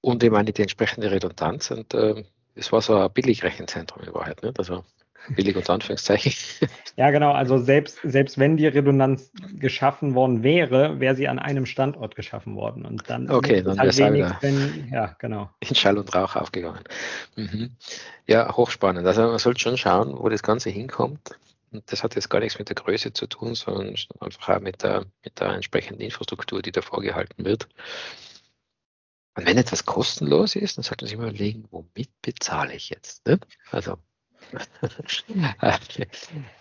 und 0.00 0.22
ich 0.22 0.30
meine 0.30 0.52
die 0.52 0.62
entsprechende 0.62 1.10
Redundanz. 1.10 1.70
Und 1.70 1.94
äh, 1.94 2.24
es 2.58 2.72
war 2.72 2.82
so 2.82 2.96
ein 2.96 3.10
Billigrechenzentrum 3.12 4.02
in 4.02 4.14
Wahrheit, 4.14 4.42
nicht? 4.42 4.58
also 4.58 4.84
billig 5.36 5.56
unter 5.56 5.74
Anführungszeichen. 5.74 6.32
Ja, 6.96 7.12
genau. 7.12 7.30
Also 7.30 7.58
selbst, 7.58 8.00
selbst 8.02 8.38
wenn 8.38 8.56
die 8.56 8.66
Redundanz 8.66 9.30
geschaffen 9.56 10.16
worden 10.16 10.42
wäre, 10.42 10.98
wäre 10.98 11.14
sie 11.14 11.28
an 11.28 11.38
einem 11.38 11.64
Standort 11.64 12.16
geschaffen 12.16 12.56
worden. 12.56 12.84
Und 12.84 13.08
dann 13.08 13.30
okay, 13.30 13.62
dann 13.62 13.78
halt 13.78 13.96
wenig, 13.98 14.26
wenn, 14.40 14.88
ja, 14.92 15.14
genau. 15.20 15.48
in 15.60 15.76
Schall 15.76 15.96
und 15.96 16.12
Rauch 16.12 16.34
aufgegangen. 16.34 16.82
Mhm. 17.36 17.70
Ja, 18.26 18.56
hochspannend. 18.56 19.06
Also 19.06 19.22
man 19.22 19.38
sollte 19.38 19.60
schon 19.60 19.76
schauen, 19.76 20.12
wo 20.18 20.28
das 20.28 20.42
Ganze 20.42 20.70
hinkommt. 20.70 21.38
Und 21.70 21.84
das 21.92 22.02
hat 22.02 22.16
jetzt 22.16 22.30
gar 22.30 22.40
nichts 22.40 22.58
mit 22.58 22.68
der 22.68 22.74
Größe 22.74 23.12
zu 23.12 23.28
tun, 23.28 23.54
sondern 23.54 23.94
einfach 24.18 24.56
auch 24.56 24.60
mit 24.60 24.82
der, 24.82 25.04
mit 25.22 25.38
der 25.38 25.50
entsprechenden 25.50 26.02
Infrastruktur, 26.02 26.62
die 26.62 26.72
da 26.72 26.82
vorgehalten 26.82 27.44
wird. 27.44 27.68
Und 29.38 29.46
wenn 29.46 29.56
etwas 29.56 29.86
kostenlos 29.86 30.56
ist, 30.56 30.76
dann 30.76 30.82
sollte 30.82 31.04
man 31.04 31.08
sich 31.10 31.16
mal 31.16 31.28
überlegen, 31.28 31.68
womit 31.70 32.10
bezahle 32.22 32.74
ich 32.74 32.88
jetzt? 32.88 33.24
Ne? 33.24 33.38
Also, 33.70 33.96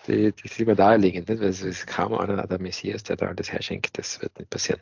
die, 0.08 0.32
die 0.32 0.46
ist 0.46 0.60
immer 0.60 0.76
naheliegend, 0.76 1.28
nicht? 1.28 1.42
weil 1.42 1.50
es 1.50 1.86
kaum 1.88 2.14
einer 2.14 2.46
der 2.46 2.60
Messias, 2.60 3.02
der 3.02 3.16
da 3.16 3.30
alles 3.30 3.52
herschenkt, 3.52 3.98
das 3.98 4.22
wird 4.22 4.38
nicht 4.38 4.52
passieren. 4.52 4.80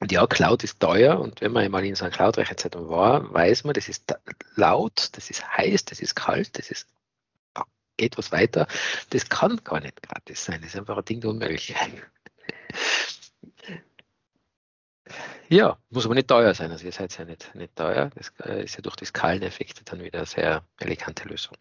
Und 0.00 0.10
ja, 0.10 0.26
Cloud 0.26 0.64
ist 0.64 0.80
teuer 0.80 1.20
und 1.20 1.40
wenn 1.40 1.52
man 1.52 1.62
einmal 1.62 1.84
in 1.84 1.94
so 1.94 2.04
einer 2.04 2.12
Cloud-Rechenzentrum 2.12 2.88
war, 2.88 3.32
weiß 3.32 3.62
man, 3.62 3.74
das 3.74 3.88
ist 3.88 4.12
laut, 4.56 5.10
das 5.12 5.30
ist 5.30 5.48
heiß, 5.56 5.84
das 5.84 6.00
ist 6.00 6.16
kalt, 6.16 6.58
das 6.58 6.72
ist 6.72 6.88
geht 7.96 8.18
was 8.18 8.32
weiter. 8.32 8.66
Das 9.10 9.28
kann 9.28 9.62
gar 9.62 9.78
nicht 9.78 10.02
gratis 10.02 10.44
sein, 10.44 10.60
das 10.60 10.70
ist 10.70 10.76
einfach 10.76 10.96
ein 10.96 11.04
Ding 11.04 11.20
der 11.20 11.30
Unmöglichkeit. 11.30 11.92
Ja, 15.48 15.78
muss 15.90 16.04
aber 16.04 16.14
nicht 16.14 16.28
teuer 16.28 16.54
sein. 16.54 16.70
Also 16.70 16.86
ihr 16.86 16.92
seid 16.92 17.16
ja 17.18 17.24
nicht, 17.24 17.54
nicht 17.54 17.76
teuer. 17.76 18.10
Das 18.14 18.32
äh, 18.44 18.64
ist 18.64 18.76
ja 18.76 18.82
durch 18.82 18.96
die 18.96 19.04
Skaleneffekte 19.04 19.84
dann 19.84 20.02
wieder 20.02 20.20
eine 20.20 20.26
sehr 20.26 20.62
elegante 20.80 21.28
Lösung. 21.28 21.56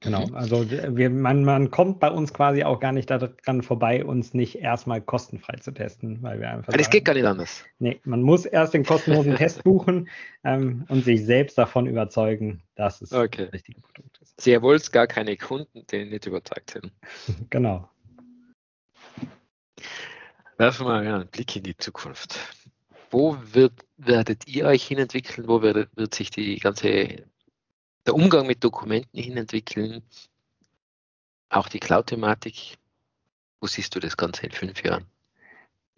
Genau, 0.00 0.28
mhm. 0.28 0.34
also 0.36 0.70
wir, 0.70 1.10
man, 1.10 1.44
man 1.44 1.72
kommt 1.72 1.98
bei 1.98 2.08
uns 2.08 2.32
quasi 2.32 2.62
auch 2.62 2.78
gar 2.78 2.92
nicht 2.92 3.10
daran 3.10 3.62
vorbei, 3.62 4.04
uns 4.04 4.32
nicht 4.32 4.60
erstmal 4.60 5.00
kostenfrei 5.00 5.56
zu 5.56 5.72
testen, 5.72 6.22
weil 6.22 6.38
wir 6.38 6.50
einfach. 6.50 6.68
Aber 6.68 6.78
das 6.78 6.88
geht 6.88 7.04
gar 7.04 7.14
nicht 7.14 7.24
anders. 7.24 7.64
Nee, 7.80 7.98
man 8.04 8.22
muss 8.22 8.46
erst 8.46 8.74
den 8.74 8.84
kostenlosen 8.84 9.34
Test 9.36 9.64
buchen 9.64 10.08
ähm, 10.44 10.84
und 10.88 11.04
sich 11.04 11.24
selbst 11.24 11.58
davon 11.58 11.86
überzeugen, 11.86 12.62
dass 12.76 13.02
es 13.02 13.12
okay. 13.12 13.46
das 13.46 13.54
richtige 13.54 13.80
Produkt 13.80 14.18
ist. 14.22 14.40
Sie 14.40 14.62
wollt 14.62 14.92
gar 14.92 15.08
keine 15.08 15.36
Kunden, 15.36 15.84
die 15.90 16.04
nicht 16.04 16.26
überzeugt 16.26 16.70
sind. 16.70 16.92
genau. 17.50 17.88
Werfen 20.58 20.88
wir 20.88 20.94
einen 20.94 21.28
Blick 21.28 21.54
in 21.54 21.62
die 21.62 21.76
Zukunft. 21.76 22.36
Wo 23.10 23.38
wird, 23.40 23.72
werdet 23.96 24.48
ihr 24.48 24.66
euch 24.66 24.88
hinentwickeln? 24.88 25.46
Wo 25.46 25.62
wird, 25.62 25.88
wird 25.96 26.14
sich 26.16 26.30
die 26.30 26.58
ganze, 26.58 27.24
der 28.04 28.14
Umgang 28.14 28.44
mit 28.44 28.64
Dokumenten 28.64 29.22
hinentwickeln? 29.22 30.02
Auch 31.48 31.68
die 31.68 31.78
Cloud-Thematik. 31.78 32.76
Wo 33.60 33.68
siehst 33.68 33.94
du 33.94 34.00
das 34.00 34.16
Ganze 34.16 34.46
in 34.46 34.52
fünf 34.52 34.82
Jahren? 34.82 35.06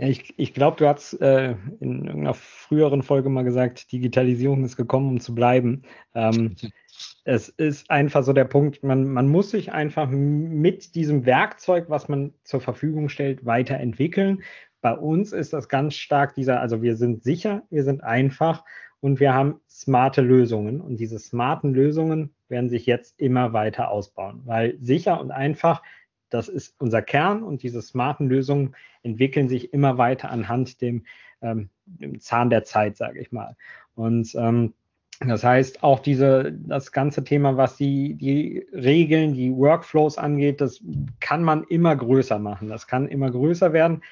Ja, 0.00 0.08
ich, 0.08 0.32
ich 0.38 0.54
glaube, 0.54 0.78
du 0.78 0.88
hast 0.88 1.12
äh, 1.20 1.50
in 1.80 2.06
irgendeiner 2.06 2.32
früheren 2.32 3.02
Folge 3.02 3.28
mal 3.28 3.44
gesagt, 3.44 3.92
Digitalisierung 3.92 4.64
ist 4.64 4.78
gekommen, 4.78 5.10
um 5.10 5.20
zu 5.20 5.34
bleiben. 5.34 5.82
Ähm, 6.14 6.56
es 7.24 7.50
ist 7.50 7.90
einfach 7.90 8.24
so 8.24 8.32
der 8.32 8.46
Punkt, 8.46 8.82
man, 8.82 9.04
man 9.04 9.28
muss 9.28 9.50
sich 9.50 9.72
einfach 9.72 10.08
mit 10.08 10.94
diesem 10.94 11.26
Werkzeug, 11.26 11.90
was 11.90 12.08
man 12.08 12.32
zur 12.44 12.62
Verfügung 12.62 13.10
stellt, 13.10 13.44
weiterentwickeln. 13.44 14.42
Bei 14.80 14.94
uns 14.94 15.32
ist 15.32 15.52
das 15.52 15.68
ganz 15.68 15.96
stark 15.96 16.34
dieser, 16.34 16.60
also 16.60 16.80
wir 16.80 16.96
sind 16.96 17.22
sicher, 17.22 17.64
wir 17.68 17.84
sind 17.84 18.02
einfach 18.02 18.64
und 19.00 19.20
wir 19.20 19.34
haben 19.34 19.60
smarte 19.68 20.22
Lösungen. 20.22 20.80
Und 20.80 20.96
diese 20.96 21.18
smarten 21.18 21.74
Lösungen 21.74 22.32
werden 22.48 22.70
sich 22.70 22.86
jetzt 22.86 23.20
immer 23.20 23.52
weiter 23.52 23.90
ausbauen, 23.90 24.40
weil 24.46 24.78
sicher 24.80 25.20
und 25.20 25.30
einfach, 25.30 25.82
das 26.30 26.48
ist 26.48 26.74
unser 26.78 27.02
Kern 27.02 27.42
und 27.42 27.62
diese 27.62 27.82
smarten 27.82 28.28
Lösungen 28.28 28.74
entwickeln 29.02 29.48
sich 29.48 29.72
immer 29.72 29.98
weiter 29.98 30.30
anhand 30.30 30.80
dem, 30.80 31.04
ähm, 31.42 31.70
dem 31.84 32.20
Zahn 32.20 32.50
der 32.50 32.64
Zeit, 32.64 32.96
sage 32.96 33.20
ich 33.20 33.32
mal. 33.32 33.56
Und 33.94 34.34
ähm, 34.34 34.74
das 35.20 35.44
heißt, 35.44 35.82
auch 35.82 35.98
diese, 36.00 36.52
das 36.52 36.92
ganze 36.92 37.24
Thema, 37.24 37.58
was 37.58 37.76
die, 37.76 38.14
die 38.14 38.66
Regeln, 38.72 39.34
die 39.34 39.54
Workflows 39.54 40.16
angeht, 40.16 40.62
das 40.62 40.82
kann 41.20 41.44
man 41.44 41.64
immer 41.64 41.94
größer 41.94 42.38
machen. 42.38 42.68
Das 42.68 42.86
kann 42.86 43.06
immer 43.06 43.30
größer 43.30 43.74
werden. 43.74 44.02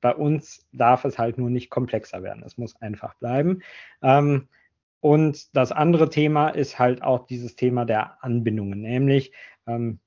Bei 0.00 0.14
uns 0.14 0.66
darf 0.72 1.04
es 1.04 1.18
halt 1.18 1.38
nur 1.38 1.50
nicht 1.50 1.70
komplexer 1.70 2.24
werden. 2.24 2.42
Es 2.44 2.58
muss 2.58 2.74
einfach 2.80 3.14
bleiben. 3.14 3.62
Ähm, 4.02 4.48
und 5.00 5.56
das 5.56 5.72
andere 5.72 6.10
Thema 6.10 6.48
ist 6.48 6.78
halt 6.78 7.02
auch 7.02 7.26
dieses 7.26 7.54
Thema 7.54 7.84
der 7.84 8.22
Anbindungen, 8.22 8.80
nämlich 8.80 9.32
ähm, 9.66 10.00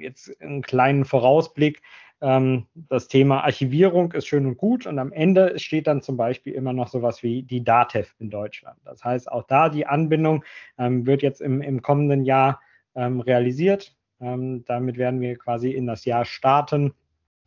jetzt 0.00 0.40
einen 0.40 0.62
kleinen 0.62 1.04
Vorausblick. 1.04 1.82
Ähm, 2.22 2.66
das 2.74 3.08
Thema 3.08 3.44
Archivierung 3.44 4.12
ist 4.12 4.26
schön 4.26 4.46
und 4.46 4.58
gut 4.58 4.86
und 4.86 4.98
am 4.98 5.12
Ende 5.12 5.58
steht 5.58 5.86
dann 5.86 6.02
zum 6.02 6.16
Beispiel 6.16 6.52
immer 6.52 6.72
noch 6.72 6.88
sowas 6.88 7.22
wie 7.22 7.42
die 7.42 7.64
DATEV 7.64 8.14
in 8.18 8.30
Deutschland. 8.30 8.78
Das 8.84 9.04
heißt, 9.04 9.30
auch 9.30 9.44
da 9.44 9.68
die 9.68 9.86
Anbindung 9.86 10.44
ähm, 10.78 11.06
wird 11.06 11.22
jetzt 11.22 11.40
im, 11.40 11.62
im 11.62 11.80
kommenden 11.80 12.24
Jahr 12.24 12.60
ähm, 12.94 13.20
realisiert. 13.20 13.96
Ähm, 14.20 14.64
damit 14.66 14.98
werden 14.98 15.20
wir 15.20 15.36
quasi 15.38 15.70
in 15.70 15.86
das 15.86 16.04
Jahr 16.04 16.26
starten. 16.26 16.92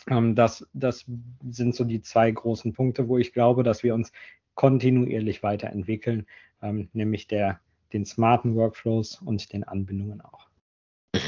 Ähm, 0.09 0.33
das, 0.33 0.67
das 0.73 1.05
sind 1.47 1.75
so 1.75 1.83
die 1.83 2.01
zwei 2.01 2.31
großen 2.31 2.73
Punkte, 2.73 3.07
wo 3.07 3.19
ich 3.19 3.31
glaube, 3.31 3.61
dass 3.61 3.83
wir 3.83 3.93
uns 3.93 4.11
kontinuierlich 4.55 5.41
weiterentwickeln, 5.41 6.27
nämlich 6.61 7.27
der, 7.27 7.59
den 7.91 8.05
smarten 8.05 8.55
Workflows 8.55 9.19
und 9.19 9.51
den 9.51 9.63
Anbindungen 9.63 10.21
auch. 10.21 10.47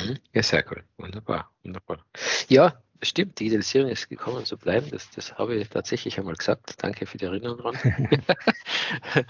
Mhm. 0.06 0.20
Ja, 0.34 0.44
sehr 0.44 0.66
cool. 0.72 0.84
Wunderbar, 0.98 1.52
wunderbar. 1.64 2.06
Ja, 2.50 2.82
Stimmt, 3.02 3.40
die 3.40 3.46
Digitalisierung 3.46 3.92
ist 3.92 4.10
gekommen 4.10 4.46
zu 4.46 4.58
bleiben. 4.58 4.90
Das, 4.90 5.10
das 5.12 5.38
habe 5.38 5.56
ich 5.56 5.70
tatsächlich 5.70 6.18
einmal 6.18 6.36
gesagt. 6.36 6.82
Danke 6.82 7.06
für 7.06 7.18
die 7.18 7.26
Erinnerung 7.26 7.58
dran. 7.58 7.76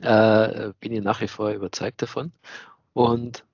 äh, 0.00 0.72
bin 0.80 0.92
ich 0.92 1.02
nach 1.02 1.20
wie 1.20 1.28
vor 1.28 1.50
überzeugt 1.50 2.00
davon. 2.00 2.32
Und 2.92 3.44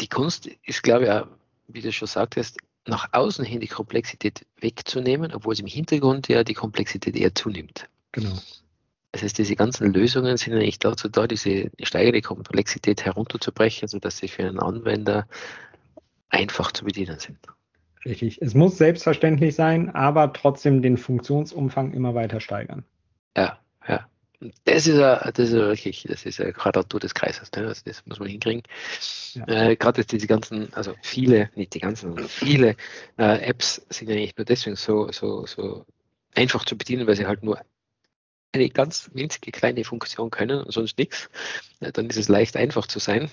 die 0.00 0.08
Kunst 0.08 0.46
ist, 0.46 0.82
glaube 0.82 1.04
ich, 1.04 1.10
auch, 1.10 1.26
wie 1.68 1.80
du 1.80 1.90
schon 1.90 2.08
sagtest, 2.08 2.58
nach 2.86 3.08
außen 3.12 3.44
hin 3.44 3.60
die 3.60 3.68
Komplexität 3.68 4.44
wegzunehmen, 4.60 5.32
obwohl 5.32 5.54
es 5.54 5.60
im 5.60 5.66
Hintergrund 5.66 6.28
ja 6.28 6.44
die 6.44 6.54
Komplexität 6.54 7.16
eher 7.16 7.34
zunimmt. 7.34 7.88
Genau. 8.12 8.36
Das 9.12 9.22
heißt, 9.22 9.36
diese 9.36 9.56
ganzen 9.56 9.92
Lösungen 9.92 10.36
sind 10.38 10.54
eigentlich 10.54 10.78
dazu 10.78 11.08
da, 11.08 11.26
diese 11.26 11.70
steigende 11.82 12.22
Komplexität 12.22 13.04
herunterzubrechen, 13.04 13.86
sodass 13.86 14.16
sie 14.16 14.28
für 14.28 14.44
einen 14.44 14.58
Anwender 14.58 15.26
einfach 16.30 16.72
zu 16.72 16.86
bedienen 16.86 17.18
sind. 17.18 17.38
Richtig. 18.06 18.40
Es 18.40 18.54
muss 18.54 18.78
selbstverständlich 18.78 19.54
sein, 19.54 19.90
aber 19.90 20.32
trotzdem 20.32 20.82
den 20.82 20.96
Funktionsumfang 20.96 21.92
immer 21.92 22.14
weiter 22.14 22.40
steigern. 22.40 22.84
Ja, 23.36 23.58
ja. 23.86 24.06
Das 24.64 24.88
ist 24.88 24.96
ja, 24.96 25.30
das 25.30 25.50
ist 25.50 25.54
ja 25.54 25.66
wirklich, 25.68 26.04
das 26.08 26.26
ist 26.26 26.38
ja 26.38 26.50
Quadratur 26.50 26.98
des 26.98 27.14
Kreises. 27.14 27.52
Ne? 27.52 27.68
Also 27.68 27.82
das 27.84 28.04
muss 28.06 28.18
man 28.18 28.28
hinkriegen. 28.28 28.62
Ja. 29.34 29.46
Äh, 29.46 29.76
Gerade 29.76 30.00
jetzt 30.00 30.10
diese 30.10 30.26
ganzen, 30.26 30.72
also 30.74 30.94
viele, 31.02 31.50
nicht 31.54 31.74
die 31.74 31.78
ganzen, 31.78 32.08
sondern 32.08 32.28
viele 32.28 32.76
äh, 33.18 33.38
Apps 33.48 33.86
sind 33.90 34.08
ja 34.08 34.16
nicht 34.16 34.36
nur 34.36 34.44
deswegen 34.44 34.74
so, 34.74 35.12
so, 35.12 35.46
so 35.46 35.86
einfach 36.34 36.64
zu 36.64 36.76
bedienen, 36.76 37.06
weil 37.06 37.14
sie 37.14 37.26
halt 37.26 37.44
nur 37.44 37.60
eine 38.52 38.68
ganz 38.68 39.10
winzige 39.14 39.50
kleine 39.50 39.84
Funktion 39.84 40.30
können 40.30 40.62
und 40.62 40.72
sonst 40.72 40.98
nichts. 40.98 41.30
Dann 41.80 42.08
ist 42.08 42.16
es 42.16 42.28
leicht 42.28 42.56
einfach 42.56 42.86
zu 42.86 42.98
sein. 42.98 43.30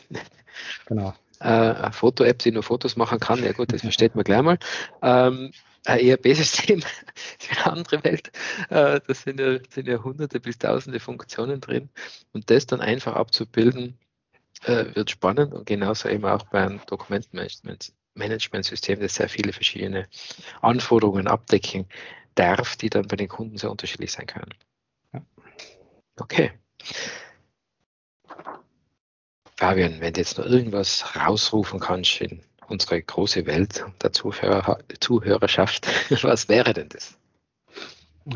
Genau 0.85 1.13
äh, 1.39 1.45
eine 1.45 1.93
Foto-App, 1.93 2.39
die 2.39 2.51
nur 2.51 2.63
Fotos 2.63 2.95
machen 2.95 3.19
kann, 3.19 3.43
ja 3.43 3.51
gut, 3.51 3.71
das 3.73 3.81
versteht 3.81 4.15
man 4.15 4.23
gleich 4.23 4.41
mal. 4.41 4.57
Ähm, 5.01 5.51
ein 5.85 5.99
ERP-System 5.99 6.79
ist 6.79 6.87
eine 7.65 7.73
andere 7.73 8.03
Welt. 8.03 8.31
Äh, 8.69 8.99
da 9.05 9.13
sind 9.13 9.39
ja, 9.39 9.59
sind 9.69 9.87
ja 9.87 10.03
hunderte 10.03 10.39
bis 10.39 10.57
tausende 10.57 10.99
Funktionen 10.99 11.61
drin. 11.61 11.89
Und 12.33 12.49
das 12.49 12.65
dann 12.65 12.81
einfach 12.81 13.13
abzubilden, 13.15 13.99
äh, 14.63 14.95
wird 14.95 15.11
spannend 15.11 15.53
und 15.53 15.65
genauso 15.65 16.09
eben 16.09 16.25
auch 16.25 16.43
beim 16.43 16.81
Dokumentmanagement-System, 16.87 18.99
das 18.99 19.15
sehr 19.15 19.29
viele 19.29 19.53
verschiedene 19.53 20.09
Anforderungen 20.61 21.27
abdecken 21.27 21.85
darf, 22.35 22.75
die 22.75 22.89
dann 22.89 23.07
bei 23.07 23.15
den 23.15 23.29
Kunden 23.29 23.57
sehr 23.57 23.71
unterschiedlich 23.71 24.11
sein 24.11 24.27
können. 24.27 24.53
Okay. 26.19 26.51
Fabian, 29.57 29.99
wenn 29.99 30.13
du 30.13 30.19
jetzt 30.21 30.37
noch 30.37 30.45
irgendwas 30.45 31.15
rausrufen 31.15 31.79
kannst 31.79 32.21
in 32.21 32.41
unsere 32.67 33.01
große 33.01 33.45
Welt 33.45 33.83
der 34.01 34.13
Zuhörer, 34.13 34.79
Zuhörerschaft, 34.99 35.87
was 36.23 36.47
wäre 36.47 36.73
denn 36.73 36.89
das? 36.89 37.17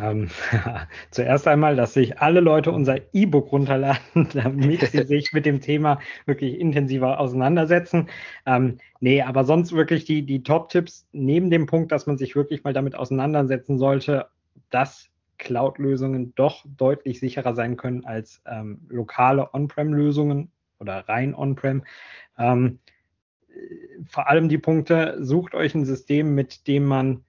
Ähm, 0.01 0.29
zuerst 1.11 1.47
einmal, 1.47 1.75
dass 1.75 1.93
sich 1.93 2.19
alle 2.19 2.39
Leute 2.39 2.71
unser 2.71 2.97
E-Book 3.13 3.51
runterladen, 3.51 4.29
damit 4.33 4.81
sie 4.81 5.03
sich 5.03 5.33
mit 5.33 5.45
dem 5.45 5.61
Thema 5.61 5.99
wirklich 6.25 6.59
intensiver 6.59 7.19
auseinandersetzen. 7.19 8.09
Ähm, 8.45 8.79
nee, 8.99 9.21
aber 9.21 9.43
sonst 9.43 9.71
wirklich 9.71 10.05
die, 10.05 10.25
die 10.25 10.43
Top-Tipps, 10.43 11.07
neben 11.11 11.49
dem 11.49 11.67
Punkt, 11.67 11.91
dass 11.91 12.07
man 12.07 12.17
sich 12.17 12.35
wirklich 12.35 12.63
mal 12.63 12.73
damit 12.73 12.95
auseinandersetzen 12.95 13.77
sollte, 13.77 14.27
dass 14.69 15.09
Cloud-Lösungen 15.37 16.33
doch 16.35 16.65
deutlich 16.77 17.19
sicherer 17.19 17.55
sein 17.55 17.77
können 17.77 18.05
als 18.05 18.41
ähm, 18.45 18.81
lokale 18.89 19.53
On-Prem-Lösungen 19.53 20.51
oder 20.79 21.07
rein 21.07 21.35
On-Prem. 21.35 21.83
Ähm, 22.37 22.79
vor 24.05 24.29
allem 24.29 24.49
die 24.49 24.57
Punkte, 24.57 25.17
sucht 25.19 25.55
euch 25.55 25.75
ein 25.75 25.85
System, 25.85 26.35
mit 26.35 26.67
dem 26.67 26.85
man 26.85 27.23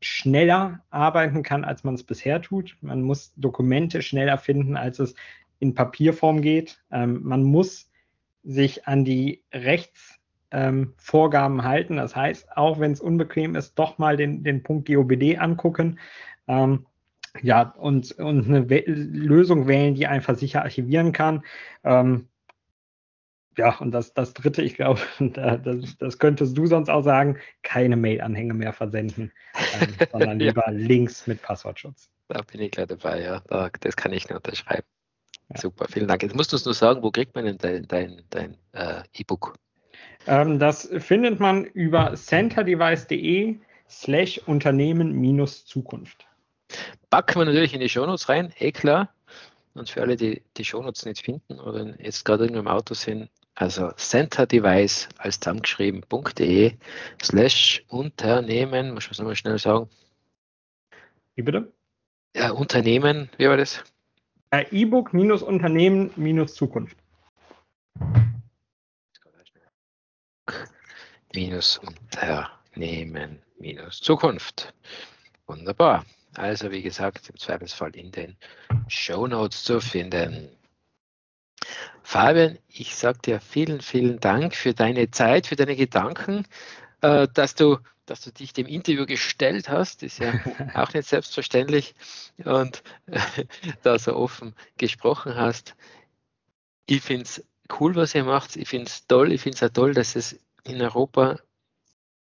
schneller 0.00 0.80
arbeiten 0.90 1.42
kann, 1.42 1.64
als 1.64 1.84
man 1.84 1.94
es 1.94 2.02
bisher 2.02 2.40
tut. 2.40 2.76
Man 2.80 3.02
muss 3.02 3.32
Dokumente 3.36 4.02
schneller 4.02 4.38
finden, 4.38 4.76
als 4.76 4.98
es 4.98 5.14
in 5.58 5.74
Papierform 5.74 6.40
geht. 6.40 6.82
Ähm, 6.90 7.20
man 7.22 7.42
muss 7.42 7.90
sich 8.42 8.86
an 8.86 9.04
die 9.04 9.42
Rechtsvorgaben 9.52 11.58
ähm, 11.58 11.64
halten. 11.64 11.96
Das 11.96 12.16
heißt, 12.16 12.56
auch 12.56 12.80
wenn 12.80 12.92
es 12.92 13.00
unbequem 13.00 13.54
ist, 13.54 13.74
doch 13.74 13.98
mal 13.98 14.16
den, 14.16 14.42
den 14.42 14.62
Punkt 14.62 14.88
GOBD 14.88 15.38
angucken. 15.38 15.98
Ähm, 16.48 16.86
ja, 17.42 17.74
und, 17.78 18.12
und 18.12 18.46
eine 18.46 18.68
We 18.70 18.82
Lösung 18.86 19.68
wählen, 19.68 19.94
die 19.94 20.06
einfach 20.06 20.36
sicher 20.36 20.62
archivieren 20.62 21.12
kann. 21.12 21.44
Ähm, 21.84 22.28
ja, 23.56 23.76
und 23.78 23.90
das, 23.92 24.14
das 24.14 24.32
dritte, 24.32 24.62
ich 24.62 24.74
glaube, 24.74 25.00
das, 25.20 25.96
das 25.98 26.18
könntest 26.18 26.56
du 26.56 26.66
sonst 26.66 26.88
auch 26.88 27.02
sagen, 27.02 27.38
keine 27.62 27.96
Mail-Anhänge 27.96 28.54
mehr 28.54 28.72
versenden, 28.72 29.32
ähm, 29.80 29.88
sondern 30.12 30.38
lieber 30.38 30.64
ja. 30.66 30.72
Links 30.72 31.26
mit 31.26 31.42
Passwortschutz. 31.42 32.10
Da 32.28 32.42
bin 32.42 32.60
ich 32.60 32.70
gleich 32.70 32.86
dabei, 32.86 33.22
ja. 33.22 33.42
Da, 33.48 33.70
das 33.80 33.96
kann 33.96 34.12
ich 34.12 34.28
nur 34.28 34.36
unterschreiben. 34.36 34.86
Ja. 35.50 35.60
Super, 35.60 35.86
vielen 35.88 36.06
Dank. 36.06 36.22
Jetzt 36.22 36.36
musst 36.36 36.52
du 36.52 36.56
uns 36.56 36.64
nur 36.64 36.74
sagen, 36.74 37.02
wo 37.02 37.10
kriegt 37.10 37.34
man 37.34 37.44
denn 37.44 37.58
dein, 37.58 37.86
dein, 37.88 38.22
dein 38.30 38.56
äh, 38.72 39.02
E-Book? 39.14 39.54
Ähm, 40.26 40.58
das 40.58 40.88
findet 40.98 41.40
man 41.40 41.64
über 41.64 42.14
centerdevice.de 42.14 43.58
slash 43.88 44.38
Unternehmen 44.46 45.12
minus 45.12 45.64
Zukunft. 45.64 46.29
Packen 47.10 47.40
wir 47.40 47.44
natürlich 47.44 47.74
in 47.74 47.80
die 47.80 47.88
Shownotes 47.88 48.28
rein, 48.28 48.52
eh 48.58 48.72
klar. 48.72 49.12
Und 49.74 49.88
für 49.88 50.02
alle, 50.02 50.16
die 50.16 50.42
die 50.56 50.64
Shownotes 50.64 51.04
nicht 51.04 51.24
finden 51.24 51.60
oder 51.60 51.98
jetzt 52.00 52.24
gerade 52.24 52.44
irgendwo 52.44 52.60
im 52.60 52.68
Auto 52.68 52.94
sind, 52.94 53.30
also 53.54 53.90
centerdevice 53.92 55.08
als 55.18 55.38
zusammengeschrieben.de 55.38 56.76
slash 57.22 57.84
Unternehmen, 57.88 58.94
muss 58.94 59.04
man 59.04 59.12
es 59.12 59.18
nochmal 59.18 59.36
schnell 59.36 59.58
sagen. 59.58 59.88
Wie 61.34 61.42
bitte? 61.42 61.72
Ja, 62.34 62.50
Unternehmen, 62.50 63.28
wie 63.38 63.48
war 63.48 63.56
das? 63.56 63.82
E-Book 64.52 65.12
minus 65.12 65.42
Unternehmen 65.42 66.10
minus 66.16 66.54
Zukunft. 66.54 66.96
Minus 71.32 71.78
Unternehmen 71.78 73.42
minus 73.58 74.00
Zukunft. 74.00 74.74
Wunderbar. 75.46 76.04
Also 76.34 76.70
wie 76.70 76.82
gesagt, 76.82 77.28
im 77.28 77.38
Zweifelsfall 77.38 77.96
in 77.96 78.12
den 78.12 78.36
Show 78.88 79.26
Notes 79.26 79.64
zu 79.64 79.80
finden. 79.80 80.48
Fabian, 82.02 82.58
ich 82.68 82.96
sage 82.96 83.18
dir 83.24 83.40
vielen, 83.40 83.80
vielen 83.80 84.20
Dank 84.20 84.54
für 84.54 84.74
deine 84.74 85.10
Zeit, 85.10 85.46
für 85.46 85.56
deine 85.56 85.76
Gedanken, 85.76 86.46
äh, 87.02 87.28
dass, 87.34 87.54
du, 87.54 87.78
dass 88.06 88.22
du 88.22 88.32
dich 88.32 88.52
dem 88.52 88.66
Interview 88.66 89.06
gestellt 89.06 89.68
hast. 89.68 90.02
Das 90.02 90.12
ist 90.12 90.18
ja 90.18 90.32
auch 90.74 90.92
nicht 90.94 91.08
selbstverständlich. 91.08 91.94
Und 92.44 92.82
äh, 93.06 93.20
da 93.82 93.98
so 93.98 94.16
offen 94.16 94.54
gesprochen 94.78 95.34
hast. 95.34 95.74
Ich 96.86 97.02
finde 97.02 97.24
es 97.24 97.44
cool, 97.78 97.94
was 97.94 98.14
ihr 98.14 98.24
macht. 98.24 98.56
Ich 98.56 98.68
finde 98.68 98.86
es 98.86 99.06
toll. 99.06 99.32
Ich 99.32 99.42
finde 99.42 99.56
es 99.56 99.62
auch 99.62 99.72
toll, 99.72 99.94
dass 99.94 100.16
es 100.16 100.38
in 100.64 100.80
Europa 100.80 101.38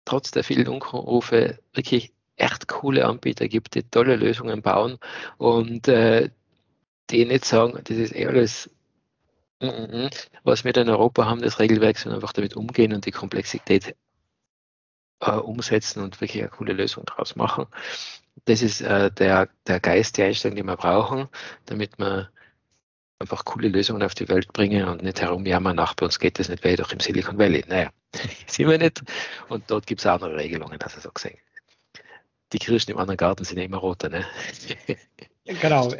trotz 0.05 0.31
der 0.31 0.43
vielen 0.43 0.67
Unrufe 0.67 1.59
wirklich 1.73 2.13
echt 2.39 2.67
coole 2.67 3.05
Anbieter 3.05 3.47
gibt, 3.47 3.75
die 3.75 3.83
tolle 3.83 4.15
Lösungen 4.15 4.61
bauen 4.61 4.97
und 5.37 5.87
äh, 5.87 6.29
die 7.09 7.25
nicht 7.25 7.45
sagen, 7.45 7.79
das 7.83 7.97
ist 7.97 8.15
eh 8.15 8.27
alles 8.27 8.69
was 9.59 10.63
wir 10.63 10.75
in 10.77 10.89
Europa 10.89 11.25
haben, 11.25 11.41
das 11.41 11.59
Regelwerk, 11.59 11.97
sondern 11.97 12.21
einfach 12.21 12.33
damit 12.33 12.55
umgehen 12.55 12.93
und 12.93 13.05
die 13.05 13.11
Komplexität 13.11 13.95
äh, 15.21 15.31
umsetzen 15.31 16.01
und 16.03 16.19
wirklich 16.21 16.41
eine 16.41 16.49
coole 16.49 16.73
Lösung 16.73 17.05
daraus 17.05 17.35
machen. 17.35 17.65
Das 18.45 18.61
ist 18.61 18.81
äh, 18.81 19.11
der, 19.11 19.49
der 19.67 19.79
Geist, 19.79 20.17
die 20.17 20.23
Einstellung, 20.23 20.55
die 20.55 20.63
wir 20.63 20.77
brauchen, 20.77 21.27
damit 21.65 21.99
wir 21.99 22.29
einfach 23.19 23.43
coole 23.43 23.67
Lösungen 23.67 24.01
auf 24.01 24.15
die 24.15 24.29
Welt 24.29 24.53
bringen 24.53 24.87
und 24.87 25.03
nicht 25.03 25.21
herumjammern, 25.21 25.75
nach 25.75 25.93
bei 25.93 26.05
uns 26.05 26.19
geht 26.19 26.39
das 26.39 26.47
nicht, 26.47 26.63
weil 26.63 26.77
doch 26.77 26.93
im 26.93 27.01
Silicon 27.01 27.37
Valley. 27.37 27.65
Naja, 27.67 27.89
sind 28.47 28.69
wir 28.69 28.77
nicht. 28.77 29.03
Und 29.49 29.69
dort 29.69 29.87
gibt 29.87 29.99
es 29.99 30.07
andere 30.07 30.37
Regelungen, 30.37 30.79
hast 30.81 30.95
du 30.95 31.01
so 31.01 31.11
gesehen. 31.11 31.37
Die 32.53 32.59
Kirschen 32.59 32.91
im 32.91 32.97
anderen 32.97 33.17
Garten 33.17 33.43
sind 33.43 33.57
immer 33.57 33.77
rote, 33.77 34.09
ne? 34.09 34.25
genau. 35.45 35.93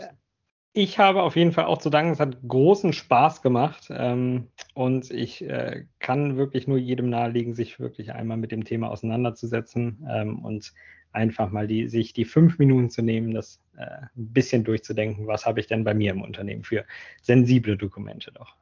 Ich 0.74 1.00
habe 1.00 1.24
auf 1.24 1.36
jeden 1.36 1.52
Fall 1.52 1.66
auch 1.66 1.80
zu 1.80 1.90
danken, 1.90 2.12
es 2.12 2.20
hat 2.20 2.38
großen 2.48 2.94
Spaß 2.94 3.42
gemacht 3.42 3.88
ähm, 3.90 4.48
und 4.76 5.10
ich 5.10 5.44
äh, 5.44 5.86
kann 6.00 6.38
wirklich 6.38 6.68
nur 6.68 6.78
jedem 6.78 7.10
nahelegen, 7.10 7.56
sich 7.56 7.80
wirklich 7.80 8.14
einmal 8.14 8.38
mit 8.38 8.52
dem 8.52 8.64
Thema 8.64 8.90
auseinanderzusetzen 8.90 10.08
ähm, 10.10 10.46
und 10.46 10.74
einfach 11.12 11.50
mal 11.50 11.68
die, 11.68 11.88
sich 11.88 12.14
die 12.14 12.26
fünf 12.26 12.60
Minuten 12.60 12.90
zu 12.90 13.02
nehmen, 13.02 13.34
das 13.34 13.60
äh, 13.78 13.86
ein 14.16 14.34
bisschen 14.34 14.64
durchzudenken, 14.64 15.28
was 15.28 15.46
habe 15.46 15.60
ich 15.60 15.68
denn 15.68 15.84
bei 15.84 15.94
mir 15.94 16.12
im 16.12 16.22
Unternehmen 16.22 16.64
für 16.64 16.86
sensible 17.22 17.78
Dokumente 17.78 18.32
doch. 18.32 18.56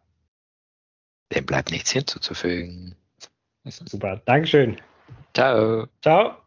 Dem 1.33 1.45
bleibt 1.45 1.71
nichts 1.71 1.91
hinzuzufügen. 1.91 2.95
Super, 3.65 4.21
Dankeschön. 4.25 4.77
Ciao. 5.33 5.87
Ciao. 6.01 6.46